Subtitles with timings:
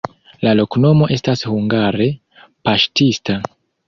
[0.45, 2.07] La loknomo estas hungare:
[2.71, 3.37] paŝtista.